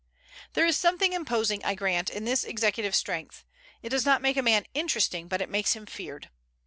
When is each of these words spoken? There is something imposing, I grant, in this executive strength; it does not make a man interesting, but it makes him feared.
There 0.53 0.65
is 0.65 0.75
something 0.77 1.13
imposing, 1.13 1.63
I 1.63 1.75
grant, 1.75 2.09
in 2.09 2.25
this 2.25 2.43
executive 2.43 2.95
strength; 2.95 3.45
it 3.83 3.89
does 3.89 4.03
not 4.03 4.23
make 4.23 4.35
a 4.35 4.41
man 4.41 4.65
interesting, 4.73 5.27
but 5.27 5.41
it 5.43 5.47
makes 5.49 5.73
him 5.73 5.85
feared. 5.85 6.31